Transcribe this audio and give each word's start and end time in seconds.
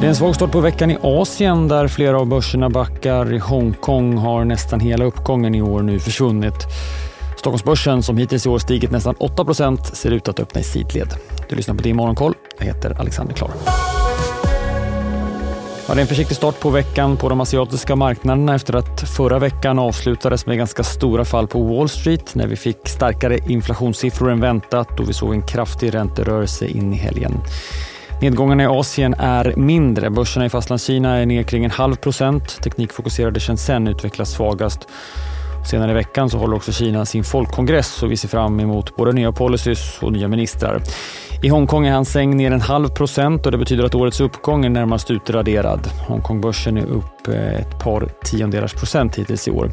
Det 0.00 0.06
är 0.06 0.08
en 0.08 0.16
svag 0.16 0.34
start 0.34 0.52
på 0.52 0.60
veckan 0.60 0.90
i 0.90 0.98
Asien 1.02 1.68
där 1.68 1.88
flera 1.88 2.18
av 2.18 2.26
börserna 2.26 2.70
backar. 2.70 3.32
I 3.32 3.38
Hongkong 3.38 4.16
har 4.16 4.44
nästan 4.44 4.80
hela 4.80 5.04
uppgången 5.04 5.54
i 5.54 5.62
år 5.62 5.82
nu 5.82 6.00
försvunnit. 6.00 6.54
Stockholmsbörsen, 7.36 8.02
som 8.02 8.16
hittills 8.16 8.46
i 8.46 8.48
år 8.48 8.58
stigit 8.58 8.90
nästan 8.90 9.14
8% 9.14 9.82
ser 9.82 10.10
ut 10.10 10.28
att 10.28 10.40
öppna 10.40 10.60
i 10.60 10.64
sidled. 10.64 11.08
Du 11.48 11.56
lyssnar 11.56 11.74
på 11.74 11.82
Din 11.82 11.96
Morgonkoll. 11.96 12.34
Jag 12.58 12.66
heter 12.66 13.00
Alexander 13.00 13.34
Klar. 13.34 13.50
Ja, 15.88 15.94
det 15.94 16.00
är 16.00 16.02
en 16.02 16.06
försiktig 16.06 16.36
start 16.36 16.60
på 16.60 16.70
veckan 16.70 17.16
på 17.16 17.28
de 17.28 17.40
asiatiska 17.40 17.96
marknaderna 17.96 18.54
efter 18.54 18.76
att 18.76 19.00
förra 19.00 19.38
veckan 19.38 19.78
avslutades 19.78 20.46
med 20.46 20.58
ganska 20.58 20.82
stora 20.82 21.24
fall 21.24 21.46
på 21.46 21.62
Wall 21.62 21.88
Street 21.88 22.34
när 22.34 22.46
vi 22.46 22.56
fick 22.56 22.88
starkare 22.88 23.38
inflationssiffror 23.48 24.30
än 24.30 24.40
väntat 24.40 25.00
och 25.00 25.08
vi 25.08 25.12
såg 25.12 25.34
en 25.34 25.42
kraftig 25.42 25.94
ränterörelse 25.94 26.66
in 26.66 26.92
i 26.92 26.96
helgen. 26.96 27.32
Nedgångarna 28.20 28.62
i 28.62 28.66
Asien 28.66 29.14
är 29.18 29.54
mindre. 29.56 30.10
Börserna 30.10 30.46
i 30.46 30.48
Fastlandskina 30.48 31.16
är 31.16 31.26
ner 31.26 31.42
kring 31.42 31.64
en 31.64 31.70
halv 31.70 31.96
procent. 31.96 32.62
Teknikfokuserade 32.62 33.40
Shenzhen 33.40 33.88
utvecklas 33.88 34.30
svagast. 34.30 34.88
Senare 35.64 35.90
i 35.90 35.94
veckan 35.94 36.30
så 36.30 36.38
håller 36.38 36.56
också 36.56 36.72
Kina 36.72 37.04
sin 37.04 37.24
folkkongress 37.24 38.02
och 38.02 38.12
vi 38.12 38.16
ser 38.16 38.28
fram 38.28 38.60
emot 38.60 38.96
både 38.96 39.12
nya 39.12 39.32
policies 39.32 39.98
och 40.02 40.12
nya 40.12 40.28
ministrar. 40.28 40.82
I 41.42 41.48
Hongkong 41.48 41.86
är 41.86 41.92
hans 41.92 42.12
säng 42.12 42.36
ner 42.36 42.50
en 42.50 42.60
halv 42.60 42.88
procent 42.88 43.46
och 43.46 43.52
det 43.52 43.58
betyder 43.58 43.84
att 43.84 43.94
årets 43.94 44.20
uppgång 44.20 44.64
är 44.64 44.68
närmast 44.68 45.10
utraderad. 45.10 45.86
Hongkongbörsen 46.08 46.76
är 46.76 46.86
upp 46.86 47.28
eh, 47.28 47.54
ett 47.54 47.78
par 47.78 48.08
tiondelars 48.24 48.74
procent 48.74 49.18
hittills 49.18 49.48
i 49.48 49.50
år. 49.50 49.70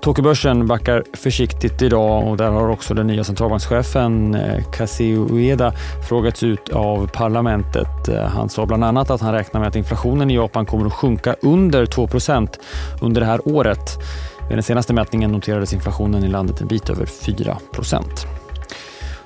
Tokyobörsen 0.00 0.66
backar 0.66 1.04
försiktigt 1.12 1.82
idag 1.82 2.28
och 2.28 2.36
där 2.36 2.50
har 2.50 2.68
också 2.68 2.94
den 2.94 3.06
nya 3.06 3.24
centralbankschefen 3.24 4.34
eh, 4.34 4.64
Kazuo 4.72 5.28
Ueda 5.30 5.72
frågats 6.08 6.42
ut 6.42 6.68
av 6.68 7.06
parlamentet. 7.06 8.08
Eh, 8.08 8.22
han 8.22 8.48
sa 8.48 8.66
bland 8.66 8.84
annat 8.84 9.10
att 9.10 9.20
han 9.20 9.32
räknar 9.32 9.60
med 9.60 9.68
att 9.68 9.76
inflationen 9.76 10.30
i 10.30 10.34
Japan 10.34 10.66
kommer 10.66 10.86
att 10.86 10.92
sjunka 10.92 11.36
under 11.42 11.86
2% 11.86 12.48
under 13.00 13.20
det 13.20 13.26
här 13.26 13.48
året. 13.48 13.98
Vid 14.48 14.56
den 14.56 14.62
senaste 14.62 14.94
mätningen 14.94 15.32
noterades 15.32 15.72
inflationen 15.72 16.24
i 16.24 16.28
landet 16.28 16.60
en 16.60 16.66
bit 16.66 16.90
över 16.90 17.04
4% 17.04 18.02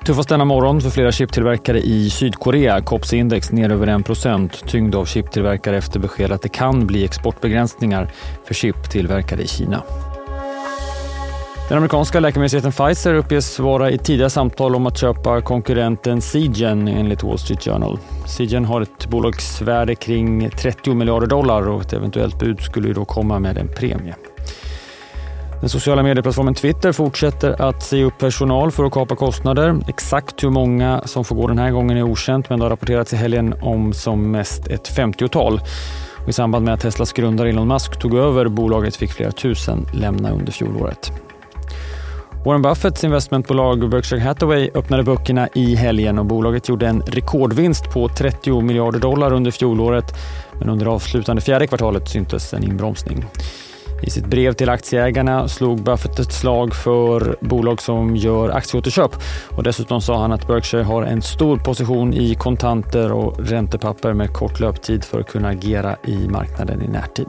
Tuffast 0.05 0.29
denna 0.29 0.45
morgon 0.45 0.81
för 0.81 0.89
flera 0.89 1.11
chiptillverkare 1.11 1.79
i 1.79 2.09
Sydkorea. 2.09 2.81
COPS-index 2.81 3.51
ner 3.51 3.71
över 3.71 3.87
1% 3.87 4.67
tyngd 4.67 4.95
av 4.95 5.05
chiptillverkare 5.05 5.77
efter 5.77 5.99
besked 5.99 6.31
att 6.31 6.41
det 6.41 6.49
kan 6.49 6.87
bli 6.87 7.03
exportbegränsningar 7.03 8.11
för 8.45 8.53
chip 8.53 8.89
tillverkade 8.89 9.43
i 9.43 9.47
Kina. 9.47 9.83
Den 11.69 11.77
amerikanska 11.77 12.19
läkemedelsjätten 12.19 12.71
Pfizer 12.71 13.13
uppges 13.13 13.59
vara 13.59 13.91
i 13.91 13.97
tidiga 13.97 14.29
samtal 14.29 14.75
om 14.75 14.87
att 14.87 14.97
köpa 14.97 15.41
konkurrenten 15.41 16.21
Seagen 16.21 16.87
enligt 16.87 17.23
Wall 17.23 17.37
Street 17.37 17.63
Journal. 17.63 17.99
Seagen 18.25 18.65
har 18.65 18.81
ett 18.81 19.07
bolagsvärde 19.07 19.95
kring 19.95 20.49
30 20.49 20.93
miljarder 20.93 21.27
dollar 21.27 21.69
och 21.69 21.81
ett 21.81 21.93
eventuellt 21.93 22.39
bud 22.39 22.61
skulle 22.61 22.93
då 22.93 23.05
komma 23.05 23.39
med 23.39 23.57
en 23.57 23.67
premie. 23.67 24.15
Den 25.61 25.69
sociala 25.69 26.03
medieplattformen 26.03 26.53
Twitter 26.53 26.91
fortsätter 26.91 27.61
att 27.61 27.83
säga 27.83 28.05
upp 28.05 28.17
personal 28.17 28.71
för 28.71 28.83
att 28.83 28.91
kapa 28.91 29.15
kostnader. 29.15 29.79
Exakt 29.87 30.43
hur 30.43 30.49
många 30.49 31.01
som 31.05 31.25
får 31.25 31.35
gå 31.35 31.47
den 31.47 31.59
här 31.59 31.71
gången 31.71 31.97
är 31.97 32.03
okänt 32.03 32.49
men 32.49 32.59
det 32.59 32.65
har 32.65 32.69
rapporterats 32.69 33.13
i 33.13 33.15
helgen 33.15 33.55
om 33.61 33.93
som 33.93 34.31
mest 34.31 34.67
ett 34.67 34.97
50-tal. 34.97 35.61
I 36.27 36.33
samband 36.33 36.65
med 36.65 36.73
att 36.73 36.79
Teslas 36.79 37.13
grundare 37.13 37.49
Elon 37.49 37.67
Musk 37.67 37.99
tog 37.99 38.15
över 38.15 38.47
bolaget 38.47 38.95
fick 38.95 39.11
flera 39.11 39.31
tusen 39.31 39.85
lämna 39.93 40.31
under 40.31 40.51
fjolåret. 40.51 41.11
Warren 42.45 42.61
Buffetts 42.61 43.03
investmentbolag 43.03 43.89
Berkshire 43.89 44.21
Hathaway 44.21 44.69
öppnade 44.73 45.03
böckerna 45.03 45.47
i 45.53 45.75
helgen 45.75 46.19
och 46.19 46.25
bolaget 46.25 46.69
gjorde 46.69 46.87
en 46.87 47.01
rekordvinst 47.01 47.91
på 47.93 48.07
30 48.07 48.61
miljarder 48.61 48.99
dollar 48.99 49.33
under 49.33 49.51
fjolåret 49.51 50.13
men 50.59 50.69
under 50.69 50.85
avslutande 50.85 51.41
fjärde 51.41 51.67
kvartalet 51.67 52.09
syntes 52.09 52.53
en 52.53 52.63
inbromsning. 52.63 53.25
I 54.01 54.09
sitt 54.09 54.25
brev 54.25 54.53
till 54.53 54.69
aktieägarna 54.69 55.47
slog 55.47 55.83
Buffett 55.83 56.19
ett 56.19 56.33
slag 56.33 56.75
för 56.75 57.35
bolag 57.41 57.81
som 57.81 58.15
gör 58.15 58.49
aktieåterköp 58.49 59.11
och 59.49 59.63
dessutom 59.63 60.01
sa 60.01 60.21
han 60.21 60.31
att 60.31 60.47
Berkshire 60.47 60.83
har 60.83 61.03
en 61.03 61.21
stor 61.21 61.57
position 61.57 62.13
i 62.13 62.35
kontanter 62.35 63.11
och 63.11 63.39
räntepapper 63.39 64.13
med 64.13 64.33
kort 64.33 64.59
löptid 64.59 65.03
för 65.03 65.19
att 65.19 65.27
kunna 65.27 65.47
agera 65.47 65.95
i 66.03 66.27
marknaden 66.27 66.81
i 66.81 66.87
närtid. 66.87 67.27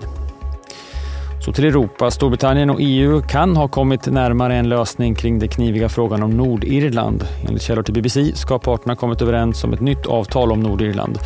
Så 1.44 1.52
till 1.52 1.64
Europa. 1.64 2.10
Storbritannien 2.10 2.70
och 2.70 2.78
EU 2.80 3.22
kan 3.22 3.56
ha 3.56 3.68
kommit 3.68 4.06
närmare 4.06 4.54
en 4.54 4.68
lösning 4.68 5.14
kring 5.14 5.38
den 5.38 5.48
kniviga 5.48 5.88
frågan 5.88 6.22
om 6.22 6.30
Nordirland. 6.30 7.24
Enligt 7.48 7.62
källor 7.62 7.82
till 7.82 7.94
BBC 7.94 8.32
ska 8.34 8.58
parterna 8.58 8.96
kommit 8.96 9.22
överens 9.22 9.64
om 9.64 9.72
ett 9.72 9.80
nytt 9.80 10.06
avtal 10.06 10.52
om 10.52 10.60
Nordirland. 10.60 11.18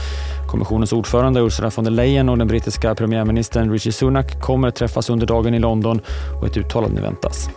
Kommissionens 0.50 0.92
ordförande 0.92 1.40
Ursula 1.40 1.70
von 1.76 1.84
der 1.84 1.90
Leyen 1.90 2.28
och 2.28 2.38
den 2.38 2.48
brittiska 2.48 2.94
premiärministern 2.94 3.72
Rishi 3.72 3.92
Sunak 3.92 4.40
kommer 4.40 4.68
att 4.68 4.76
träffas 4.76 5.10
under 5.10 5.26
dagen 5.26 5.54
i 5.54 5.58
London 5.58 6.00
och 6.40 6.46
ett 6.46 6.56
uttalande 6.56 7.00
väntas. 7.00 7.48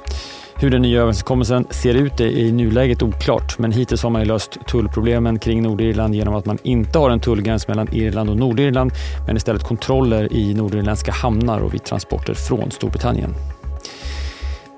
Hur 0.61 0.69
den 0.69 0.81
nya 0.81 0.99
överenskommelsen 0.99 1.67
ser 1.69 1.93
ut 1.93 2.19
är 2.19 2.27
i 2.27 2.51
nuläget 2.51 3.03
oklart, 3.03 3.59
men 3.59 3.71
hittills 3.71 4.03
har 4.03 4.09
man 4.09 4.23
löst 4.23 4.57
tullproblemen 4.67 5.39
kring 5.39 5.63
Nordirland 5.63 6.15
genom 6.15 6.35
att 6.35 6.45
man 6.45 6.57
inte 6.63 6.99
har 6.99 7.09
en 7.09 7.19
tullgräns 7.19 7.67
mellan 7.67 7.93
Irland 7.93 8.29
och 8.29 8.37
Nordirland, 8.37 8.91
men 9.27 9.37
istället 9.37 9.63
kontroller 9.63 10.33
i 10.33 10.53
nordirländska 10.53 11.11
hamnar 11.11 11.59
och 11.59 11.73
vid 11.73 11.83
transporter 11.83 12.33
från 12.33 12.71
Storbritannien. 12.71 13.33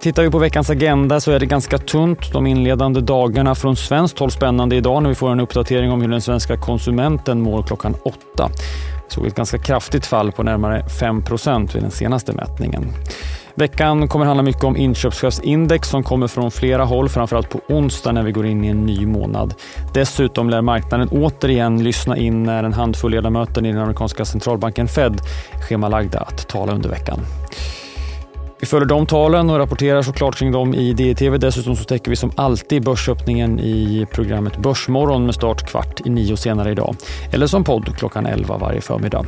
Tittar 0.02 0.24
vi 0.24 0.30
på 0.30 0.40
veckans 0.40 0.70
agenda 0.70 1.20
så 1.20 1.32
är 1.32 1.40
det 1.40 1.46
ganska 1.46 1.78
tunt. 1.78 2.34
De 2.34 2.48
inledande 2.48 3.02
dagarna 3.02 3.56
från 3.56 3.76
svenskt 3.76 4.20
håll 4.20 4.32
spännande 4.32 4.76
idag 4.76 5.04
när 5.04 5.10
vi 5.10 5.16
får 5.16 5.32
en 5.32 5.40
uppdatering 5.40 5.92
om 5.92 6.02
hur 6.02 6.08
den 6.10 6.22
svenska 6.22 6.58
konsumenten 6.58 7.42
mår 7.42 7.64
klockan 7.64 7.96
åtta. 8.06 8.50
Vi 9.10 9.16
såg 9.16 9.28
ett 9.28 9.36
ganska 9.36 9.58
kraftigt 9.58 10.06
fall 10.06 10.32
på 10.32 10.44
närmare 10.44 10.82
5% 10.82 11.74
vid 11.74 11.84
den 11.84 11.92
senaste 11.92 12.34
mätningen. 12.34 12.94
Veckan 13.56 14.08
kommer 14.08 14.26
handla 14.26 14.44
mycket 14.44 14.64
om 14.64 14.78
inköpschefsindex 14.78 15.90
som 15.90 16.04
kommer 16.04 16.28
från 16.28 16.52
flera 16.52 16.84
håll, 16.84 17.10
framförallt 17.10 17.50
på 17.50 17.62
onsdag 17.68 18.12
när 18.12 18.24
vi 18.24 18.32
går 18.32 18.46
in 18.46 18.64
i 18.64 18.68
en 18.68 18.86
ny 18.86 19.06
månad. 19.06 19.54
Dessutom 19.94 20.50
lär 20.50 20.62
marknaden 20.62 21.10
återigen 21.12 21.84
lyssna 21.84 22.18
in 22.18 22.44
när 22.44 22.64
en 22.64 22.74
handfull 22.74 23.12
ledamöter 23.12 23.66
i 23.66 23.72
den 23.72 23.82
amerikanska 23.82 24.26
centralbanken 24.26 24.88
Fed 24.88 25.22
schemalagda 25.70 26.20
att 26.20 26.48
tala 26.48 26.74
under 26.74 26.90
veckan. 26.90 27.20
Vi 28.72 28.74
följer 28.74 28.88
de 28.88 29.06
talen 29.06 29.50
och 29.50 29.58
rapporterar 29.58 30.02
såklart 30.02 30.36
kring 30.36 30.52
dem 30.52 30.74
i 30.74 30.94
DTV. 30.94 31.38
Dessutom 31.38 31.76
så 31.76 31.84
täcker 31.84 32.10
vi 32.10 32.16
som 32.16 32.32
alltid 32.36 32.84
börsöppningen 32.84 33.60
i 33.60 34.08
programmet 34.12 34.58
Börsmorgon 34.58 35.26
med 35.26 35.36
start 35.36 35.70
kvart 35.70 36.02
i 36.06 36.10
nio 36.10 36.38
senare 36.38 36.72
idag. 36.72 36.96
Eller 37.32 37.48
som 37.48 37.64
podd 37.64 37.98
klockan 37.98 38.26
11 38.26 38.58
varje 38.58 38.82
förmiddag. 38.82 39.26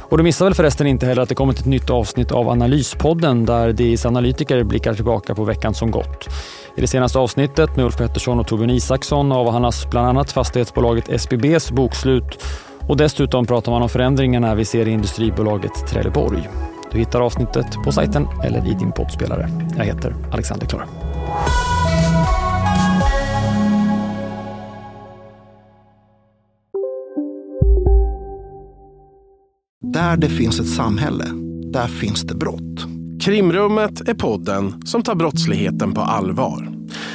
Och 0.00 0.18
du 0.18 0.24
missar 0.24 0.46
väl 0.46 0.54
förresten 0.54 0.86
inte 0.86 1.06
heller 1.06 1.22
att 1.22 1.28
det 1.28 1.34
kommit 1.34 1.58
ett 1.58 1.66
nytt 1.66 1.90
avsnitt 1.90 2.32
av 2.32 2.48
Analyspodden 2.48 3.44
där 3.44 3.72
DIs 3.72 4.06
analytiker 4.06 4.64
blickar 4.64 4.94
tillbaka 4.94 5.34
på 5.34 5.44
veckan 5.44 5.74
som 5.74 5.90
gått. 5.90 6.28
I 6.76 6.80
det 6.80 6.86
senaste 6.86 7.18
avsnittet 7.18 7.76
med 7.76 7.84
Ulf 7.84 7.96
Pettersson 7.96 8.40
och 8.40 8.46
Torbjörn 8.46 8.70
Isaksson 8.70 9.32
avhandlas 9.32 9.90
bland 9.90 10.06
annat 10.06 10.32
fastighetsbolaget 10.32 11.08
SBBs 11.08 11.70
bokslut 11.70 12.44
och 12.88 12.96
dessutom 12.96 13.46
pratar 13.46 13.72
man 13.72 13.82
om 13.82 13.88
förändringarna 13.88 14.54
vi 14.54 14.64
ser 14.64 14.88
i 14.88 14.90
industribolaget 14.90 15.86
Trelleborg. 15.86 16.48
Du 16.94 17.00
hittar 17.00 17.20
avsnittet 17.20 17.66
på 17.84 17.92
sajten 17.92 18.26
eller 18.44 18.70
i 18.70 18.74
din 18.74 18.92
poddspelare. 18.92 19.48
Jag 19.76 19.84
heter 19.84 20.14
Alexander 20.32 20.66
Klar. 20.66 20.86
Där 29.80 30.16
det 30.16 30.28
finns 30.28 30.60
ett 30.60 30.68
samhälle, 30.68 31.24
där 31.72 31.86
finns 31.86 32.22
det 32.22 32.34
brott. 32.34 32.86
Krimrummet 33.20 34.08
är 34.08 34.14
podden 34.14 34.82
som 34.86 35.02
tar 35.02 35.14
brottsligheten 35.14 35.94
på 35.94 36.00
allvar. 36.00 36.73